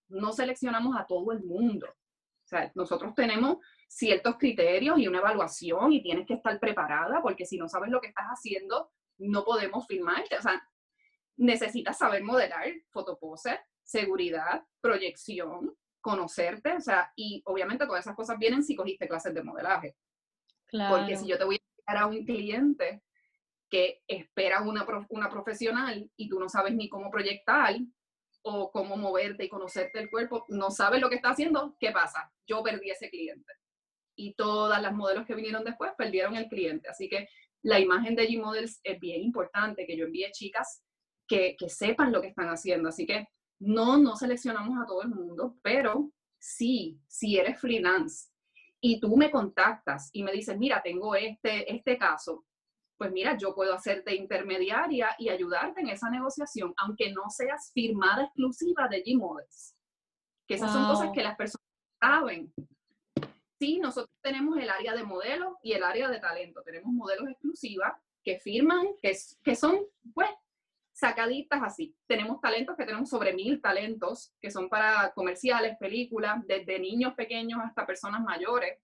[0.08, 1.86] no seleccionamos a todo el mundo.
[1.88, 3.56] O sea, nosotros tenemos
[3.88, 8.02] ciertos criterios y una evaluación y tienes que estar preparada porque si no sabes lo
[8.02, 10.36] que estás haciendo, no podemos filmarte.
[10.36, 10.62] O sea,
[11.38, 18.62] necesitas saber modelar, fotopose, seguridad, proyección, conocerte, o sea, y obviamente todas esas cosas vienen
[18.62, 19.96] si cogiste clases de modelaje.
[20.66, 20.96] Claro.
[20.96, 23.02] Porque si yo te voy a enviar a un cliente
[23.70, 27.76] que espera una, una profesional y tú no sabes ni cómo proyectar
[28.42, 32.32] o cómo moverte y conocerte el cuerpo, no sabes lo que está haciendo, ¿qué pasa?
[32.46, 33.52] Yo perdí ese cliente.
[34.16, 36.88] Y todas las modelos que vinieron después perdieron el cliente.
[36.88, 37.28] Así que
[37.62, 40.82] la imagen de G-Models es bien importante, que yo envíe chicas
[41.26, 42.88] que, que sepan lo que están haciendo.
[42.88, 43.26] Así que
[43.58, 48.28] no, no seleccionamos a todo el mundo, pero sí, si eres freelance
[48.80, 52.44] y tú me contactas y me dices, mira, tengo este, este caso,
[52.96, 58.24] pues mira, yo puedo hacerte intermediaria y ayudarte en esa negociación, aunque no seas firmada
[58.24, 59.76] exclusiva de G-Models.
[60.46, 61.66] Que esas son cosas que las personas
[62.00, 62.52] saben.
[63.58, 66.62] Sí, nosotros tenemos el área de modelo y el área de talento.
[66.62, 69.80] Tenemos modelos exclusivas que firman, que, que son,
[70.14, 70.30] pues,
[70.96, 71.94] sacaditas así.
[72.06, 77.60] Tenemos talentos que tenemos sobre mil talentos, que son para comerciales, películas, desde niños pequeños
[77.62, 78.78] hasta personas mayores.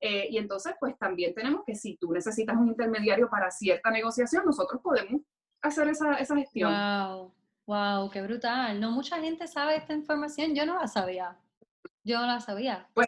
[0.00, 4.44] Eh, y entonces, pues también tenemos que si tú necesitas un intermediario para cierta negociación,
[4.44, 5.22] nosotros podemos
[5.62, 6.72] hacer esa, esa gestión.
[6.72, 7.32] Wow,
[7.66, 8.80] wow, qué brutal.
[8.80, 11.38] No mucha gente sabe esta información, yo no la sabía.
[12.02, 12.88] Yo no la sabía.
[12.92, 13.06] Pues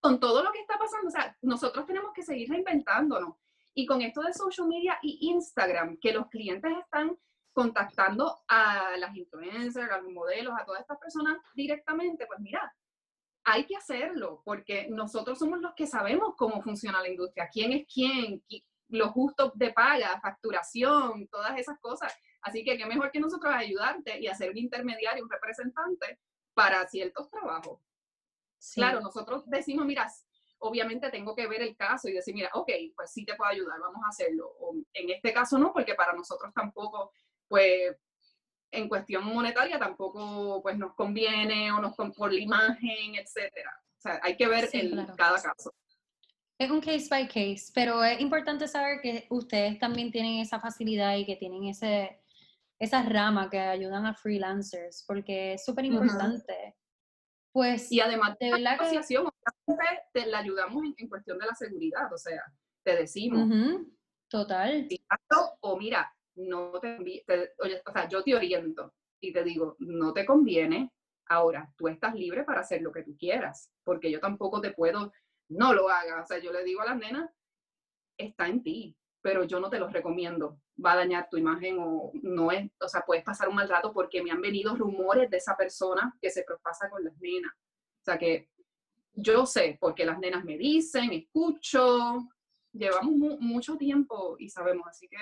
[0.00, 3.36] con todo lo que está pasando, o sea, nosotros tenemos que seguir reinventándonos.
[3.72, 7.16] Y con esto de social media y Instagram, que los clientes están
[7.52, 12.74] contactando a las influencers, a los modelos, a todas estas personas directamente, pues mira,
[13.44, 17.86] hay que hacerlo porque nosotros somos los que sabemos cómo funciona la industria, quién es
[17.92, 18.42] quién,
[18.88, 22.14] los justos de paga, facturación, todas esas cosas.
[22.42, 26.18] Así que qué mejor que nosotros ayudarte y hacer un intermediario, un representante
[26.54, 27.80] para ciertos trabajos.
[28.74, 30.08] Claro, nosotros decimos, mira,
[30.58, 33.80] obviamente tengo que ver el caso y decir, mira, ok, pues sí te puedo ayudar,
[33.80, 34.48] vamos a hacerlo.
[34.60, 37.12] O en este caso no, porque para nosotros tampoco
[37.52, 37.94] pues
[38.70, 43.70] en cuestión monetaria tampoco pues nos conviene o nos por la imagen, etcétera.
[43.98, 45.74] O sea, hay que ver en cada caso.
[46.58, 51.14] Es un case by case, pero es importante saber que ustedes también tienen esa facilidad
[51.16, 52.22] y que tienen ese,
[52.78, 56.74] esas ramas que ayudan a freelancers, porque es súper importante.
[57.52, 59.28] Pues, y además de la asociación,
[60.14, 62.42] te la ayudamos en, cuestión de la seguridad, o sea,
[62.82, 63.50] te decimos.
[64.28, 64.88] Total.
[65.60, 66.96] O mira, no te,
[67.58, 70.92] oye, o sea, yo te oriento y te digo, no te conviene,
[71.26, 75.12] ahora tú estás libre para hacer lo que tú quieras, porque yo tampoco te puedo,
[75.48, 77.30] no lo hagas, o sea, yo le digo a las nenas,
[78.16, 82.10] está en ti, pero yo no te lo recomiendo, va a dañar tu imagen o
[82.22, 85.36] no es, o sea, puedes pasar un mal rato porque me han venido rumores de
[85.36, 88.48] esa persona que se propasa con las nenas, o sea que
[89.14, 92.28] yo sé, porque las nenas me dicen, escucho,
[92.72, 95.18] llevamos mucho tiempo y sabemos, así que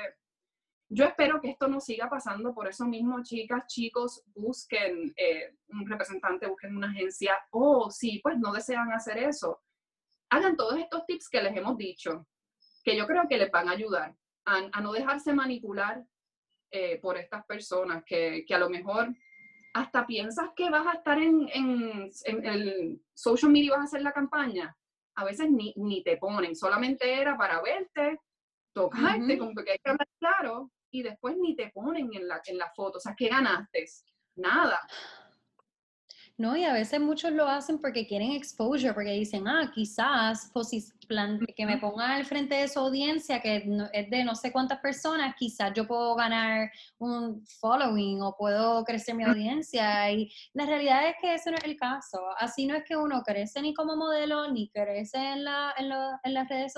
[0.93, 5.89] yo espero que esto no siga pasando, por eso mismo, chicas, chicos, busquen eh, un
[5.89, 9.63] representante, busquen una agencia, o oh, si pues no desean hacer eso,
[10.31, 12.27] hagan todos estos tips que les hemos dicho,
[12.83, 16.05] que yo creo que les van a ayudar a, no dejarse manipular
[16.73, 19.15] eh, por estas personas, que, que, a lo mejor
[19.75, 23.85] hasta piensas que vas a estar en, en, en, el social media y vas a
[23.85, 24.77] hacer la campaña,
[25.15, 28.19] a veces ni, ni te ponen, solamente era para verte,
[28.73, 32.59] tocarte, como que hay que hablar claro, y después ni te ponen en la, en
[32.59, 32.99] la foto.
[32.99, 33.87] O sea, ¿qué ganaste?
[34.37, 34.81] Nada.
[36.41, 40.51] No, y a veces muchos lo hacen porque quieren exposure, porque dicen, ah, quizás
[41.55, 43.57] que me ponga al frente de su audiencia, que
[43.93, 49.17] es de no sé cuántas personas, quizás yo puedo ganar un following o puedo crecer
[49.17, 50.11] mi audiencia.
[50.13, 52.19] Y la realidad es que ese no es el caso.
[52.39, 55.93] Así no es que uno crece ni como modelo, ni crece en, la, en,
[56.25, 56.73] en las redes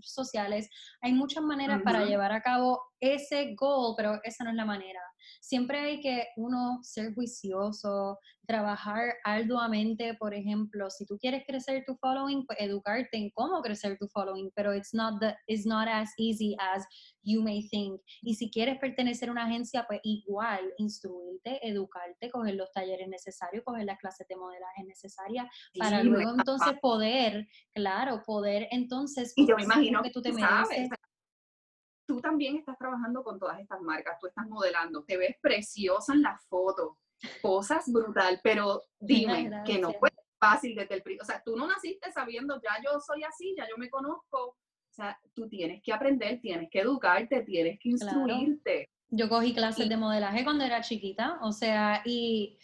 [0.00, 0.70] sociales.
[1.00, 5.00] Hay muchas maneras para llevar a cabo ese goal, pero esa no es la manera.
[5.40, 11.96] Siempre hay que uno ser juicioso, trabajar arduamente, por ejemplo, si tú quieres crecer tu
[11.96, 16.10] following, pues educarte en cómo crecer tu following, pero it's not, the, it's not as
[16.18, 16.84] easy as
[17.22, 18.00] you may think.
[18.20, 23.64] Y si quieres pertenecer a una agencia, pues igual, instruirte, educarte, coger los talleres necesarios,
[23.64, 25.46] coger las clases de modelaje necesarias,
[25.78, 29.32] para luego entonces poder, claro, poder entonces...
[29.36, 30.88] Y yo me imagino que tú te mereces
[32.06, 36.22] tú también estás trabajando con todas estas marcas, tú estás modelando, te ves preciosa en
[36.22, 36.96] las fotos
[37.40, 41.22] cosas brutal, pero dime que no fue fácil desde el principio.
[41.22, 44.48] O sea, tú no naciste sabiendo, ya yo soy así, ya yo me conozco.
[44.48, 48.90] O sea, tú tienes que aprender, tienes que educarte, tienes que instruirte.
[49.08, 52.58] Yo cogí clases de modelaje cuando era chiquita, o sea, y,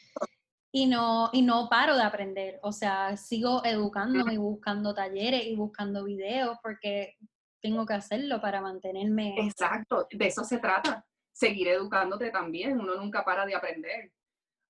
[0.72, 2.59] y, no, y no paro de aprender.
[2.62, 7.16] O sea, sigo educándome y buscando talleres y buscando videos porque
[7.61, 9.35] tengo que hacerlo para mantenerme.
[9.38, 11.05] Exacto, de eso se trata.
[11.33, 14.12] Seguir educándote también, uno nunca para de aprender.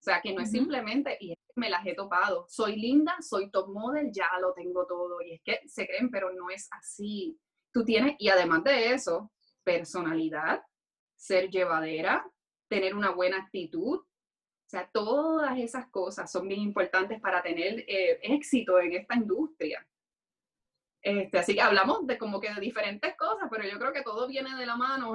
[0.01, 3.16] O sea, que no es simplemente, y es que me las he topado, soy linda,
[3.20, 5.20] soy top model, ya lo tengo todo.
[5.22, 7.38] Y es que se creen, pero no es así.
[7.72, 9.33] Tú tienes, y además de eso,
[9.64, 10.62] personalidad,
[11.16, 12.24] ser llevadera,
[12.68, 13.98] tener una buena actitud.
[13.98, 19.87] O sea, todas esas cosas son bien importantes para tener eh, éxito en esta industria.
[21.03, 24.27] Este, así que hablamos de como que de diferentes cosas, pero yo creo que todo
[24.27, 25.15] viene de la mano.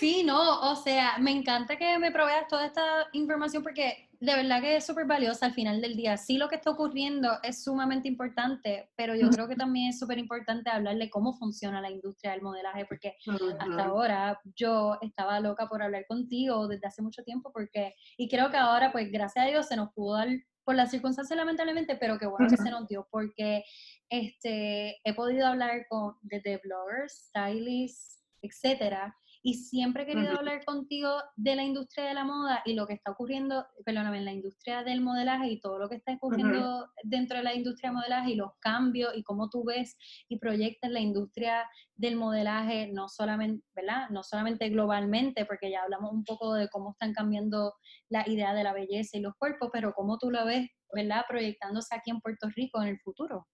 [0.00, 4.60] Sí, no, o sea, me encanta que me proveas toda esta información porque de verdad
[4.60, 6.16] que es súper valiosa al final del día.
[6.16, 10.18] Sí, lo que está ocurriendo es sumamente importante, pero yo creo que también es súper
[10.18, 13.16] importante hablar de cómo funciona la industria del modelaje, porque
[13.58, 18.50] hasta ahora yo estaba loca por hablar contigo desde hace mucho tiempo, porque, y creo
[18.50, 20.28] que ahora, pues gracias a Dios, se nos pudo dar
[20.64, 23.64] por las circunstancias lamentablemente, pero qué bueno que se nos dio, porque
[24.08, 29.16] este, he podido hablar con desde bloggers, stylists, etcétera,
[29.46, 32.94] y siempre he querido hablar contigo de la industria de la moda y lo que
[32.94, 37.36] está ocurriendo, perdóname, en la industria del modelaje y todo lo que está ocurriendo dentro
[37.36, 39.98] de la industria del modelaje y los cambios y cómo tú ves
[40.30, 44.08] y proyectas la industria del modelaje, no solamente, ¿verdad?
[44.08, 47.74] No solamente globalmente, porque ya hablamos un poco de cómo están cambiando
[48.08, 51.26] la idea de la belleza y los cuerpos, pero cómo tú lo ves, ¿verdad?
[51.28, 53.46] Proyectándose aquí en Puerto Rico en el futuro.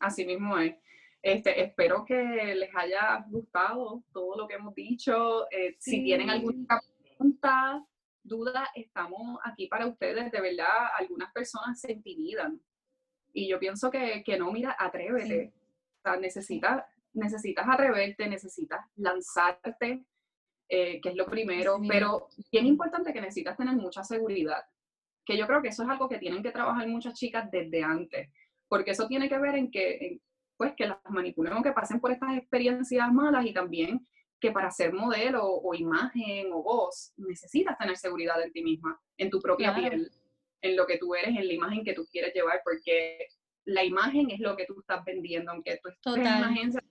[0.00, 0.74] Así mismo es.
[1.20, 5.50] Este, espero que les haya gustado todo lo que hemos dicho.
[5.50, 7.84] Eh, si tienen alguna pregunta,
[8.22, 10.30] duda, estamos aquí para ustedes.
[10.30, 12.60] De verdad, algunas personas se intimidan.
[13.32, 15.52] Y yo pienso que, que no, mira, atrévete.
[15.98, 20.04] O sea, necesitas, necesitas atreverte, necesitas lanzarte,
[20.68, 21.80] eh, que es lo primero.
[21.86, 24.64] Pero bien importante que necesitas tener mucha seguridad.
[25.24, 28.30] Que yo creo que eso es algo que tienen que trabajar muchas chicas desde antes.
[28.68, 30.20] Porque eso tiene que ver en que,
[30.58, 34.04] pues que las manipulen o que pasen por estas experiencias malas y también
[34.40, 39.30] que para ser modelo o imagen o voz necesitas tener seguridad en ti misma, en
[39.30, 40.10] tu propia piel,
[40.60, 43.28] en lo que tú eres, en la imagen que tú quieres llevar, porque
[43.64, 46.82] la imagen es lo que tú estás vendiendo, aunque tú estés en una agencia,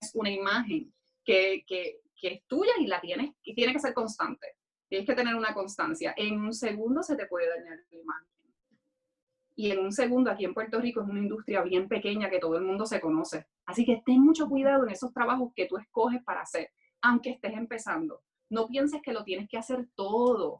[0.00, 0.92] es una imagen
[1.24, 4.46] que, que, que es tuya y la tienes, y tiene que ser constante.
[4.88, 6.14] Tienes que tener una constancia.
[6.16, 8.33] En un segundo se te puede dañar la imagen
[9.56, 12.56] y en un segundo aquí en Puerto Rico es una industria bien pequeña que todo
[12.56, 13.46] el mundo se conoce.
[13.66, 16.70] Así que ten mucho cuidado en esos trabajos que tú escoges para hacer,
[17.02, 18.22] aunque estés empezando.
[18.50, 20.56] No pienses que lo tienes que hacer todo,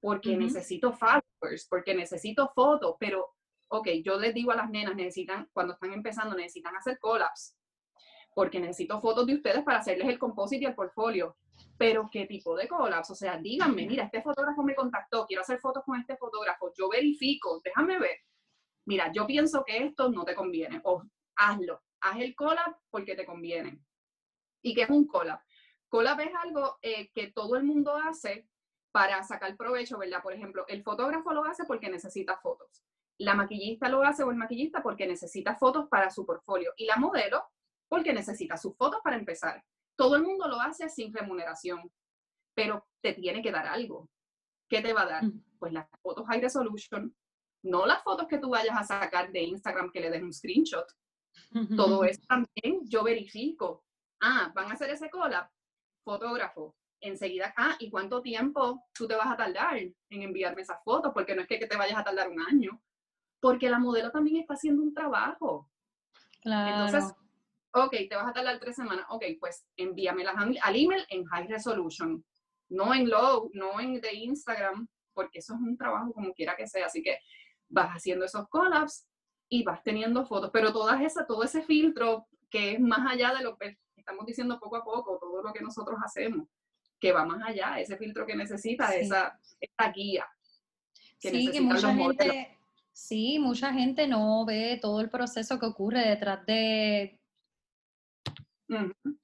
[0.00, 3.26] porque necesito followers, porque necesito fotos, pero,
[3.68, 7.56] ok, yo les digo a las nenas, necesitan, cuando están empezando, necesitan hacer collabs,
[8.34, 11.36] porque necesito fotos de ustedes para hacerles el composite y el portfolio.
[11.76, 13.10] Pero, ¿qué tipo de collabs?
[13.10, 16.88] O sea, díganme, mira, este fotógrafo me contactó, quiero hacer fotos con este fotógrafo, yo
[16.88, 18.18] verifico, déjame ver
[18.88, 21.02] mira, yo pienso que esto no te conviene, o
[21.36, 23.84] hazlo, haz el collab porque te conviene.
[24.62, 25.40] ¿Y qué es un collab?
[25.90, 28.48] Collab es algo eh, que todo el mundo hace
[28.90, 30.22] para sacar provecho, ¿verdad?
[30.22, 32.82] Por ejemplo, el fotógrafo lo hace porque necesita fotos.
[33.18, 36.72] La maquillista lo hace o el maquillista porque necesita fotos para su portfolio.
[36.78, 37.44] Y la modelo
[37.88, 39.62] porque necesita sus fotos para empezar.
[39.98, 41.90] Todo el mundo lo hace sin remuneración,
[42.54, 44.08] pero te tiene que dar algo.
[44.68, 45.24] ¿Qué te va a dar?
[45.24, 45.42] Mm.
[45.58, 47.12] Pues las fotos high resolution,
[47.64, 50.86] no las fotos que tú vayas a sacar de Instagram que le des un screenshot.
[51.76, 53.84] Todo eso también yo verifico.
[54.20, 55.50] Ah, van a hacer ese collab,
[56.04, 56.76] fotógrafo.
[57.00, 61.12] Enseguida, ah, ¿y cuánto tiempo tú te vas a tardar en enviarme esas fotos?
[61.12, 62.80] Porque no es que te vayas a tardar un año.
[63.40, 65.68] Porque la modelo también está haciendo un trabajo.
[66.40, 66.86] Claro.
[66.86, 67.16] Entonces,
[67.72, 69.06] ok, te vas a tardar tres semanas.
[69.10, 72.24] Ok, pues envíamelas al email en high resolution.
[72.70, 76.66] No en low, no en de Instagram, porque eso es un trabajo como quiera que
[76.66, 76.86] sea.
[76.86, 77.18] Así que
[77.68, 79.06] vas haciendo esos collabs
[79.48, 83.42] y vas teniendo fotos, pero todas esa, todo ese filtro que es más allá de
[83.42, 86.48] lo que estamos diciendo poco a poco, todo lo que nosotros hacemos,
[87.00, 89.38] que va más allá, ese filtro que necesita, esa,
[89.94, 90.26] guía.
[91.20, 92.58] Que sí, que mucha gente,
[92.92, 97.17] sí, mucha gente no ve todo el proceso que ocurre detrás de,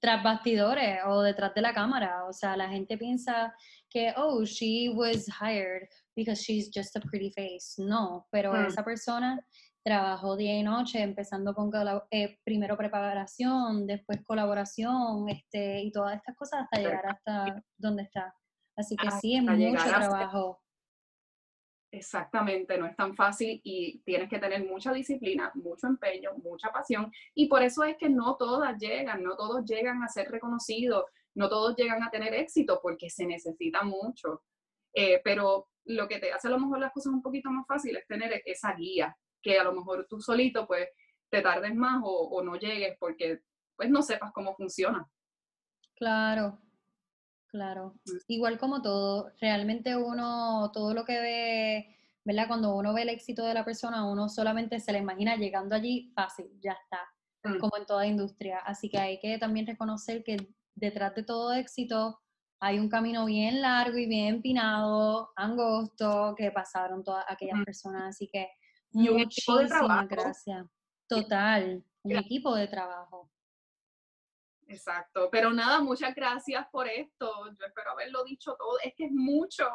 [0.00, 2.24] tras bastidores o detrás de la cámara.
[2.26, 3.54] O sea, la gente piensa
[3.90, 7.74] que, oh, she was hired because she's just a pretty face.
[7.78, 8.66] No, pero mm.
[8.66, 9.40] esa persona
[9.84, 11.70] trabajó día y noche, empezando con
[12.10, 18.34] eh, primero preparación, después colaboración, este, y todas estas cosas hasta llegar hasta donde está.
[18.76, 20.63] Así que sí, es mucho trabajo.
[21.94, 27.12] Exactamente, no es tan fácil y tienes que tener mucha disciplina, mucho empeño, mucha pasión.
[27.34, 31.04] Y por eso es que no todas llegan, no todos llegan a ser reconocidos,
[31.36, 34.42] no todos llegan a tener éxito porque se necesita mucho.
[34.92, 38.02] Eh, pero lo que te hace a lo mejor las cosas un poquito más fáciles
[38.02, 40.88] es tener esa guía, que a lo mejor tú solito pues
[41.30, 43.38] te tardes más o, o no llegues porque
[43.76, 45.08] pues no sepas cómo funciona.
[45.94, 46.58] Claro,
[47.54, 48.18] Claro, mm.
[48.26, 52.48] igual como todo, realmente uno, todo lo que ve, ¿verdad?
[52.48, 56.10] Cuando uno ve el éxito de la persona, uno solamente se le imagina llegando allí
[56.16, 56.98] fácil, ya está,
[57.44, 57.60] mm.
[57.60, 58.58] como en toda industria.
[58.58, 60.36] Así que hay que también reconocer que
[60.74, 62.18] detrás de todo éxito
[62.58, 67.64] hay un camino bien largo y bien empinado, angosto, que pasaron todas aquellas mm.
[67.64, 68.16] personas.
[68.16, 68.48] Así que
[68.90, 70.66] muchísimas gracias.
[71.06, 73.30] Total, un equipo de trabajo.
[74.66, 77.30] Exacto, pero nada, muchas gracias por esto.
[77.58, 78.78] Yo espero haberlo dicho todo.
[78.82, 79.66] Es que es mucho,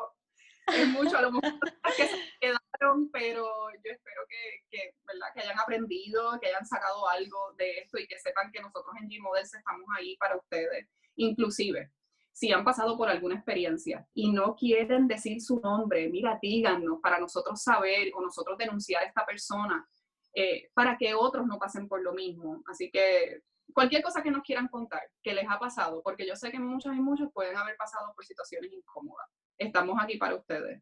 [0.67, 1.17] es mucho.
[1.17, 1.59] A lo mejor
[1.97, 5.27] que se quedaron, pero yo espero que, ¿verdad?
[5.33, 9.09] que hayan aprendido, que hayan sacado algo de esto y que sepan que nosotros en
[9.09, 10.87] G-Models estamos ahí para ustedes.
[11.15, 11.91] Inclusive,
[12.31, 17.19] si han pasado por alguna experiencia y no quieren decir su nombre, mira, díganos para
[17.19, 19.87] nosotros saber o nosotros denunciar a esta persona.
[20.33, 22.61] Eh, para que otros no pasen por lo mismo.
[22.67, 23.41] Así que
[23.73, 26.95] cualquier cosa que nos quieran contar, que les ha pasado, porque yo sé que muchos
[26.95, 29.27] y muchos pueden haber pasado por situaciones incómodas.
[29.57, 30.81] Estamos aquí para ustedes.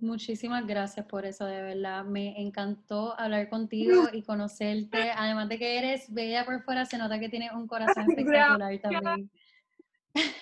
[0.00, 2.04] Muchísimas gracias por eso, de verdad.
[2.04, 5.10] Me encantó hablar contigo y conocerte.
[5.10, 9.30] Además de que eres bella por fuera, se nota que tienes un corazón espectacular también.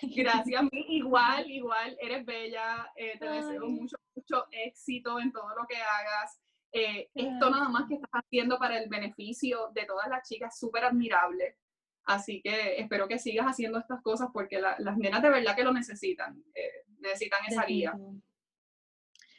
[0.03, 2.91] Gracias, igual, igual, eres bella.
[2.97, 6.39] Eh, te deseo mucho, mucho éxito en todo lo que hagas.
[6.79, 10.85] Eh, esto nada más que estás haciendo para el beneficio de todas las chicas, súper
[10.85, 11.57] admirable.
[12.05, 15.73] Así que espero que sigas haciendo estas cosas porque las nenas de verdad que lo
[15.73, 17.95] necesitan, eh, necesitan esa guía.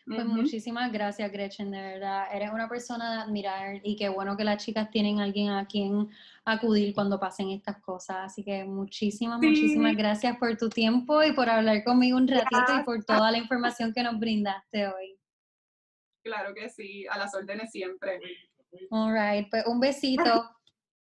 [0.07, 2.27] Pues muchísimas gracias, Gretchen, de verdad.
[2.33, 6.09] Eres una persona de admirar y qué bueno que las chicas tienen alguien a quien
[6.43, 8.17] acudir cuando pasen estas cosas.
[8.21, 12.83] Así que muchísimas, muchísimas gracias por tu tiempo y por hablar conmigo un ratito y
[12.83, 15.16] por toda la información que nos brindaste hoy.
[16.27, 18.19] Claro que sí, a las órdenes siempre.
[18.89, 20.56] All right, pues un besito.